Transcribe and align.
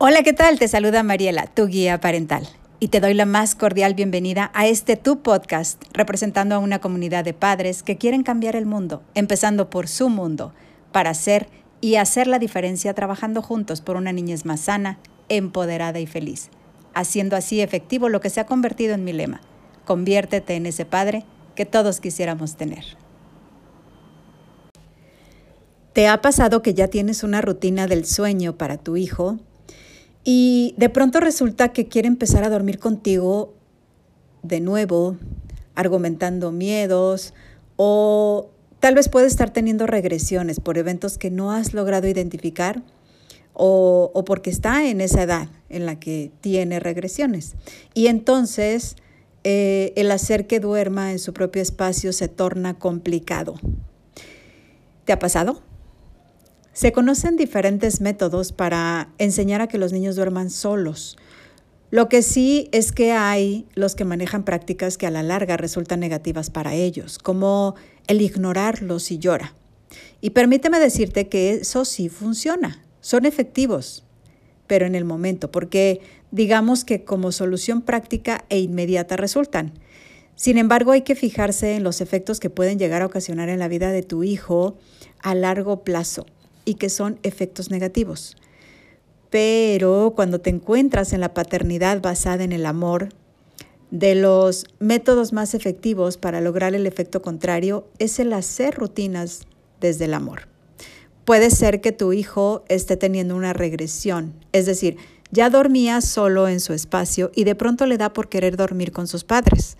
Hola, 0.00 0.22
¿qué 0.22 0.32
tal? 0.32 0.60
Te 0.60 0.68
saluda 0.68 1.02
Mariela, 1.02 1.48
tu 1.48 1.66
guía 1.66 1.98
parental. 1.98 2.48
Y 2.78 2.86
te 2.86 3.00
doy 3.00 3.14
la 3.14 3.26
más 3.26 3.56
cordial 3.56 3.94
bienvenida 3.94 4.52
a 4.54 4.68
este 4.68 4.94
tu 4.94 5.22
podcast, 5.22 5.82
representando 5.92 6.54
a 6.54 6.60
una 6.60 6.78
comunidad 6.78 7.24
de 7.24 7.34
padres 7.34 7.82
que 7.82 7.98
quieren 7.98 8.22
cambiar 8.22 8.54
el 8.54 8.64
mundo, 8.64 9.02
empezando 9.16 9.70
por 9.70 9.88
su 9.88 10.08
mundo, 10.08 10.52
para 10.92 11.10
hacer 11.10 11.48
y 11.80 11.96
hacer 11.96 12.28
la 12.28 12.38
diferencia 12.38 12.94
trabajando 12.94 13.42
juntos 13.42 13.80
por 13.80 13.96
una 13.96 14.12
niñez 14.12 14.44
más 14.44 14.60
sana, 14.60 15.00
empoderada 15.28 15.98
y 15.98 16.06
feliz, 16.06 16.50
haciendo 16.94 17.34
así 17.34 17.60
efectivo 17.60 18.08
lo 18.08 18.20
que 18.20 18.30
se 18.30 18.38
ha 18.38 18.46
convertido 18.46 18.94
en 18.94 19.02
mi 19.02 19.12
lema. 19.12 19.40
Conviértete 19.84 20.54
en 20.54 20.66
ese 20.66 20.84
padre 20.84 21.24
que 21.56 21.66
todos 21.66 21.98
quisiéramos 21.98 22.56
tener. 22.56 22.84
¿Te 25.92 26.06
ha 26.06 26.22
pasado 26.22 26.62
que 26.62 26.74
ya 26.74 26.86
tienes 26.86 27.24
una 27.24 27.40
rutina 27.40 27.88
del 27.88 28.04
sueño 28.04 28.56
para 28.56 28.76
tu 28.76 28.96
hijo 28.96 29.40
y 30.30 30.74
de 30.76 30.90
pronto 30.90 31.20
resulta 31.20 31.72
que 31.72 31.88
quiere 31.88 32.06
empezar 32.06 32.44
a 32.44 32.50
dormir 32.50 32.78
contigo 32.78 33.54
de 34.42 34.60
nuevo, 34.60 35.16
argumentando 35.74 36.52
miedos 36.52 37.32
o 37.76 38.50
tal 38.78 38.94
vez 38.94 39.08
puede 39.08 39.26
estar 39.26 39.48
teniendo 39.54 39.86
regresiones 39.86 40.60
por 40.60 40.76
eventos 40.76 41.16
que 41.16 41.30
no 41.30 41.50
has 41.50 41.72
logrado 41.72 42.08
identificar 42.08 42.82
o, 43.54 44.22
porque 44.26 44.50
está 44.50 44.86
en 44.86 45.00
esa 45.00 45.22
edad 45.22 45.48
en 45.70 45.86
la 45.86 45.98
que 45.98 46.30
tiene 46.42 46.78
regresiones. 46.78 47.56
Y 47.94 48.08
entonces 48.08 48.96
eh, 49.44 49.94
el 49.96 50.10
hacer 50.10 50.46
que 50.46 50.60
duerma 50.60 51.10
en 51.10 51.20
su 51.20 51.32
propio 51.32 51.62
espacio 51.62 52.12
se 52.12 52.28
torna 52.28 52.78
complicado. 52.78 53.54
¿Te 55.06 55.14
ha 55.14 55.18
pasado? 55.18 55.62
Se 56.78 56.92
conocen 56.92 57.36
diferentes 57.36 58.00
métodos 58.00 58.52
para 58.52 59.08
enseñar 59.18 59.60
a 59.60 59.66
que 59.66 59.78
los 59.78 59.92
niños 59.92 60.14
duerman 60.14 60.48
solos. 60.48 61.18
Lo 61.90 62.08
que 62.08 62.22
sí 62.22 62.68
es 62.70 62.92
que 62.92 63.10
hay 63.10 63.66
los 63.74 63.96
que 63.96 64.04
manejan 64.04 64.44
prácticas 64.44 64.96
que 64.96 65.08
a 65.08 65.10
la 65.10 65.24
larga 65.24 65.56
resultan 65.56 65.98
negativas 65.98 66.50
para 66.50 66.74
ellos, 66.74 67.18
como 67.18 67.74
el 68.06 68.20
ignorarlos 68.20 69.02
si 69.02 69.18
llora. 69.18 69.56
Y 70.20 70.30
permíteme 70.30 70.78
decirte 70.78 71.28
que 71.28 71.54
eso 71.54 71.84
sí 71.84 72.08
funciona, 72.08 72.84
son 73.00 73.26
efectivos, 73.26 74.04
pero 74.68 74.86
en 74.86 74.94
el 74.94 75.04
momento, 75.04 75.50
porque 75.50 76.00
digamos 76.30 76.84
que 76.84 77.02
como 77.02 77.32
solución 77.32 77.82
práctica 77.82 78.44
e 78.50 78.60
inmediata 78.60 79.16
resultan. 79.16 79.72
Sin 80.36 80.58
embargo, 80.58 80.92
hay 80.92 81.02
que 81.02 81.16
fijarse 81.16 81.74
en 81.74 81.82
los 81.82 82.00
efectos 82.00 82.38
que 82.38 82.50
pueden 82.50 82.78
llegar 82.78 83.02
a 83.02 83.06
ocasionar 83.06 83.48
en 83.48 83.58
la 83.58 83.66
vida 83.66 83.90
de 83.90 84.04
tu 84.04 84.22
hijo 84.22 84.78
a 85.20 85.34
largo 85.34 85.82
plazo 85.82 86.24
y 86.68 86.74
que 86.74 86.90
son 86.90 87.18
efectos 87.22 87.70
negativos. 87.70 88.36
Pero 89.30 90.12
cuando 90.14 90.38
te 90.38 90.50
encuentras 90.50 91.14
en 91.14 91.20
la 91.20 91.32
paternidad 91.32 92.02
basada 92.02 92.44
en 92.44 92.52
el 92.52 92.66
amor, 92.66 93.08
de 93.90 94.14
los 94.14 94.66
métodos 94.80 95.32
más 95.32 95.54
efectivos 95.54 96.18
para 96.18 96.42
lograr 96.42 96.74
el 96.74 96.86
efecto 96.86 97.22
contrario 97.22 97.88
es 97.98 98.18
el 98.18 98.34
hacer 98.34 98.74
rutinas 98.74 99.46
desde 99.80 100.04
el 100.04 100.12
amor. 100.12 100.48
Puede 101.24 101.50
ser 101.50 101.80
que 101.80 101.92
tu 101.92 102.12
hijo 102.12 102.64
esté 102.68 102.98
teniendo 102.98 103.34
una 103.34 103.54
regresión, 103.54 104.34
es 104.52 104.66
decir, 104.66 104.98
ya 105.30 105.48
dormía 105.48 106.02
solo 106.02 106.48
en 106.48 106.60
su 106.60 106.74
espacio 106.74 107.30
y 107.34 107.44
de 107.44 107.54
pronto 107.54 107.86
le 107.86 107.96
da 107.96 108.12
por 108.12 108.28
querer 108.28 108.58
dormir 108.58 108.92
con 108.92 109.06
sus 109.06 109.24
padres, 109.24 109.78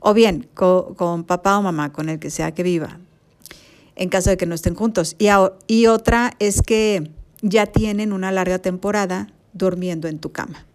o 0.00 0.12
bien 0.12 0.48
con, 0.52 0.94
con 0.94 1.24
papá 1.24 1.56
o 1.56 1.62
mamá, 1.62 1.92
con 1.92 2.10
el 2.10 2.18
que 2.18 2.28
sea 2.28 2.52
que 2.52 2.62
viva, 2.62 3.00
en 3.96 4.08
caso 4.08 4.30
de 4.30 4.36
que 4.36 4.46
no 4.46 4.54
estén 4.54 4.74
juntos. 4.74 5.16
Y, 5.18 5.28
y 5.66 5.86
otra 5.86 6.32
es 6.38 6.62
que 6.62 7.10
ya 7.42 7.66
tienen 7.66 8.12
una 8.12 8.30
larga 8.30 8.58
temporada 8.58 9.28
durmiendo 9.52 10.08
en 10.08 10.18
tu 10.18 10.32
cama. 10.32 10.66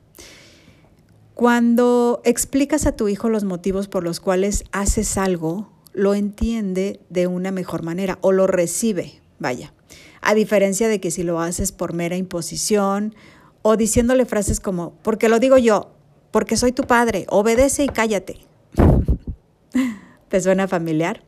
Cuando 1.33 2.21
explicas 2.23 2.85
a 2.85 2.95
tu 2.95 3.07
hijo 3.07 3.29
los 3.29 3.43
motivos 3.43 3.87
por 3.87 4.03
los 4.03 4.19
cuales 4.19 4.63
haces 4.71 5.17
algo, 5.17 5.71
lo 5.93 6.13
entiende 6.13 6.99
de 7.09 7.27
una 7.27 7.51
mejor 7.51 7.83
manera 7.83 8.17
o 8.21 8.31
lo 8.31 8.47
recibe, 8.47 9.21
vaya. 9.39 9.73
A 10.21 10.35
diferencia 10.35 10.87
de 10.87 10.99
que 10.99 11.09
si 11.09 11.23
lo 11.23 11.39
haces 11.39 11.71
por 11.71 11.93
mera 11.93 12.15
imposición 12.15 13.15
o 13.63 13.75
diciéndole 13.75 14.25
frases 14.25 14.59
como, 14.59 14.93
porque 15.01 15.29
lo 15.29 15.39
digo 15.39 15.57
yo, 15.57 15.91
porque 16.31 16.57
soy 16.57 16.71
tu 16.71 16.83
padre, 16.83 17.25
obedece 17.29 17.83
y 17.83 17.89
cállate. 17.89 18.45
¿Te 20.29 20.41
suena 20.41 20.67
familiar? 20.67 21.23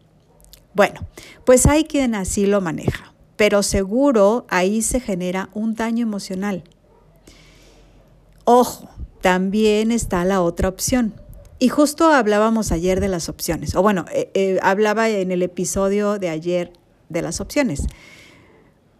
Bueno, 0.74 1.02
pues 1.46 1.66
hay 1.66 1.84
quien 1.84 2.16
así 2.16 2.46
lo 2.46 2.62
maneja, 2.62 3.14
pero 3.36 3.64
seguro 3.64 4.46
ahí 4.50 4.82
se 4.82 5.00
genera 5.00 5.50
un 5.54 5.76
daño 5.76 6.04
emocional. 6.04 6.64
Ojo, 8.46 8.90
también 9.22 9.92
está 9.92 10.26
la 10.26 10.42
otra 10.42 10.70
opción. 10.70 11.14
Y 11.60 11.70
justo 11.70 12.10
hablábamos 12.10 12.72
ayer 12.72 13.00
de 13.00 13.08
las 13.08 13.30
opciones, 13.30 13.76
o 13.76 13.82
bueno, 13.82 14.06
eh, 14.12 14.30
eh, 14.34 14.60
hablaba 14.62 15.08
en 15.10 15.32
el 15.32 15.44
episodio 15.44 16.20
de 16.20 16.30
ayer 16.30 16.74
de 17.08 17.22
las 17.22 17.40
opciones. 17.40 17.84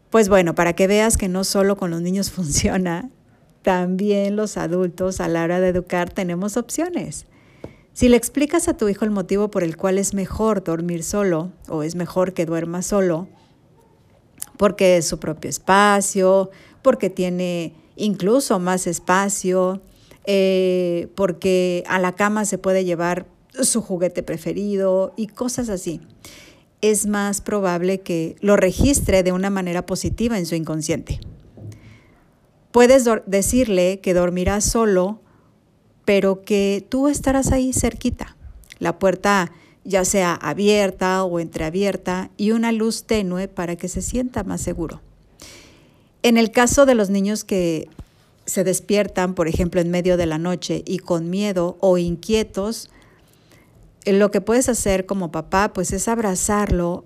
Pues 0.10 0.30
bueno, 0.30 0.56
para 0.56 0.74
que 0.74 0.88
veas 0.88 1.18
que 1.18 1.28
no 1.28 1.44
solo 1.44 1.76
con 1.76 1.92
los 1.92 2.02
niños 2.02 2.32
funciona, 2.32 3.10
también 3.64 4.36
los 4.36 4.58
adultos 4.58 5.20
a 5.20 5.28
la 5.28 5.44
hora 5.44 5.60
de 5.60 5.70
educar 5.70 6.10
tenemos 6.10 6.56
opciones. 6.56 7.26
Si 7.94 8.10
le 8.10 8.18
explicas 8.18 8.68
a 8.68 8.76
tu 8.76 8.90
hijo 8.90 9.06
el 9.06 9.12
motivo 9.12 9.52
por 9.52 9.64
el 9.64 9.78
cual 9.78 10.00
es 10.00 10.16
mejor 10.16 10.64
dormir 10.64 11.04
solo 11.04 11.52
o 11.70 11.84
es 11.84 11.94
mejor 11.96 12.34
que 12.34 12.48
duerma 12.48 12.82
solo, 12.82 13.28
porque 14.58 14.98
es 14.98 15.08
su 15.08 15.20
propio 15.20 15.50
espacio, 15.50 16.50
porque 16.82 17.12
tiene 17.12 17.74
incluso 17.96 18.58
más 18.58 18.88
espacio, 18.88 19.82
eh, 20.26 21.08
porque 21.16 21.84
a 21.88 22.00
la 22.00 22.14
cama 22.14 22.46
se 22.46 22.58
puede 22.58 22.84
llevar 22.84 23.28
su 23.62 23.82
juguete 23.82 24.24
preferido 24.24 25.14
y 25.16 25.28
cosas 25.28 25.70
así. 25.70 26.02
Es 26.82 27.06
más 27.06 27.42
probable 27.42 28.02
que 28.02 28.36
lo 28.42 28.58
registre 28.58 29.22
de 29.22 29.32
una 29.32 29.52
manera 29.52 29.86
positiva 29.86 30.40
en 30.40 30.48
su 30.48 30.56
inconsciente. 30.56 31.20
Puedes 32.72 33.08
decirle 33.28 34.00
que 34.00 34.16
dormirá 34.16 34.60
solo 34.60 35.23
pero 36.06 36.44
que 36.44 36.86
tú 36.90 37.08
estarás 37.08 37.52
ahí 37.52 37.74
cerquita. 37.74 38.36
La 38.80 39.00
puerta 39.00 39.52
ya 39.84 40.06
sea 40.06 40.34
abierta 40.34 41.24
o 41.24 41.40
entreabierta 41.40 42.30
y 42.38 42.52
una 42.52 42.72
luz 42.72 43.04
tenue 43.04 43.48
para 43.48 43.76
que 43.76 43.88
se 43.88 44.02
sienta 44.02 44.44
más 44.44 44.62
seguro. 44.62 45.02
En 46.22 46.38
el 46.38 46.52
caso 46.52 46.86
de 46.86 46.96
los 46.96 47.10
niños 47.10 47.44
que 47.44 47.90
se 48.46 48.64
despiertan, 48.64 49.36
por 49.36 49.48
ejemplo, 49.48 49.82
en 49.82 49.92
medio 49.92 50.18
de 50.18 50.26
la 50.26 50.38
noche 50.38 50.84
y 50.86 51.00
con 51.00 51.30
miedo 51.30 51.78
o 51.80 51.98
inquietos, 51.98 52.90
eh, 54.06 54.14
lo 54.14 54.32
que 54.32 54.42
puedes 54.42 54.70
hacer 54.70 55.06
como 55.06 55.32
papá 55.32 55.74
pues 55.74 55.92
es 55.92 56.08
abrazarlo, 56.08 57.06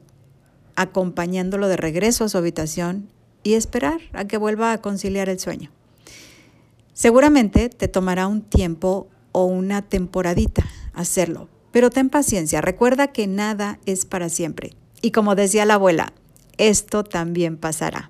acompañándolo 0.76 1.68
de 1.68 1.78
regreso 1.78 2.26
a 2.26 2.30
su 2.30 2.38
habitación 2.38 3.10
y 3.44 3.54
esperar 3.54 4.02
a 4.14 4.26
que 4.26 4.38
vuelva 4.38 4.72
a 4.72 4.82
conciliar 4.82 5.30
el 5.30 5.40
sueño. 5.40 5.72
Seguramente 6.98 7.70
te 7.70 7.88
tomará 7.88 8.26
un 8.26 8.42
tiempo 8.42 9.08
o 9.32 9.46
una 9.46 9.84
temporadita 9.84 10.66
hacerlo, 10.94 11.48
pero 11.72 11.92
ten 11.92 12.10
paciencia, 12.10 12.60
recuerda 12.60 13.10
que 13.10 13.28
nada 13.28 13.78
es 13.86 14.06
para 14.06 14.30
siempre. 14.30 14.74
Y 15.04 15.12
como 15.12 15.36
decía 15.36 15.66
la 15.66 15.76
abuela, 15.76 16.12
esto 16.58 17.04
también 17.04 17.56
pasará. 17.56 18.10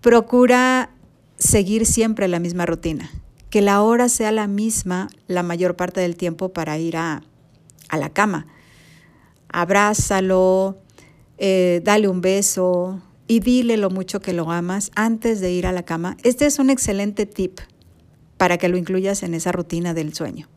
Procura 0.00 0.90
seguir 1.38 1.86
siempre 1.86 2.28
la 2.28 2.38
misma 2.38 2.66
rutina, 2.66 3.10
que 3.50 3.62
la 3.62 3.82
hora 3.82 4.08
sea 4.08 4.30
la 4.30 4.46
misma 4.46 5.08
la 5.26 5.42
mayor 5.42 5.74
parte 5.74 6.00
del 6.00 6.14
tiempo 6.14 6.50
para 6.50 6.78
ir 6.78 6.96
a, 6.96 7.24
la 7.90 8.10
cama. 8.10 8.46
Abrázalo, 9.48 10.78
eh, 11.36 11.80
dale 11.82 12.06
un 12.06 12.20
beso, 12.20 13.02
y 13.28 13.40
dile 13.40 13.76
lo 13.76 13.90
mucho 13.90 14.20
que 14.20 14.32
lo 14.32 14.50
amas 14.50 14.90
antes 14.96 15.40
de 15.40 15.52
ir 15.52 15.66
a 15.66 15.72
la 15.72 15.84
cama. 15.84 16.16
Este 16.24 16.46
es 16.46 16.58
un 16.58 16.70
excelente 16.70 17.26
tip 17.26 17.60
para 18.38 18.56
que 18.56 18.68
lo 18.68 18.78
incluyas 18.78 19.22
en 19.22 19.34
esa 19.34 19.52
rutina 19.52 19.92
del 19.92 20.14
sueño. 20.14 20.48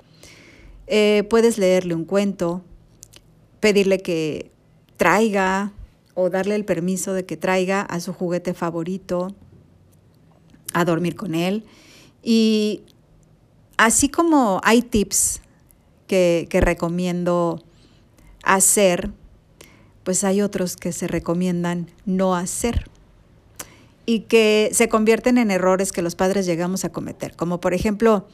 Eh, 0.88 1.28
puedes 1.30 1.58
leerle 1.58 1.94
un 1.94 2.06
cuento, 2.06 2.64
pedirle 3.60 4.00
que 4.00 4.52
traiga 4.96 5.74
o 6.14 6.30
darle 6.30 6.56
el 6.56 6.64
permiso 6.64 7.14
de 7.14 7.26
que 7.26 7.38
traiga 7.38 7.82
a 7.82 8.00
su 8.00 8.14
juguete 8.14 8.54
favorito 8.54 9.36
a 10.74 10.86
dormir 10.86 11.16
con 11.16 11.36
él. 11.36 11.66
Y 12.24 12.84
así 13.78 14.08
como 14.08 14.62
hay 14.64 14.82
tips 14.82 15.42
que, 16.08 16.48
que 16.50 16.62
recomiendo 16.62 17.62
hacer 18.44 19.12
pues 20.04 20.24
hay 20.24 20.42
otros 20.42 20.76
que 20.76 20.92
se 20.92 21.08
recomiendan 21.08 21.88
no 22.06 22.36
hacer 22.36 22.90
y 24.06 24.22
que 24.22 24.70
se 24.74 24.90
convierten 24.90 25.38
en 25.38 25.52
errores 25.52 25.92
que 25.92 26.02
los 26.02 26.16
padres 26.16 26.46
llegamos 26.46 26.86
a 26.86 26.92
cometer, 26.92 27.36
como 27.36 27.62
por 27.62 27.74
ejemplo 27.74 28.28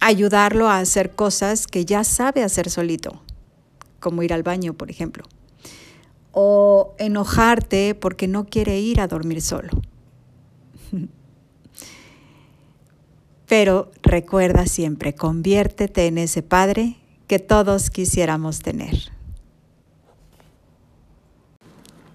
ayudarlo 0.00 0.68
a 0.68 0.78
hacer 0.78 1.14
cosas 1.14 1.66
que 1.66 1.84
ya 1.84 2.04
sabe 2.04 2.42
hacer 2.42 2.70
solito, 2.70 3.22
como 4.00 4.22
ir 4.22 4.32
al 4.32 4.42
baño, 4.42 4.74
por 4.74 4.90
ejemplo, 4.90 5.24
o 6.32 6.94
enojarte 6.98 7.94
porque 7.94 8.28
no 8.28 8.46
quiere 8.46 8.78
ir 8.78 9.00
a 9.00 9.08
dormir 9.08 9.42
solo. 9.42 9.70
Pero 13.48 13.90
recuerda 14.02 14.66
siempre, 14.66 15.14
conviértete 15.14 16.06
en 16.06 16.18
ese 16.18 16.42
padre 16.42 16.98
que 17.26 17.38
todos 17.38 17.90
quisiéramos 17.90 18.60
tener. 18.60 19.17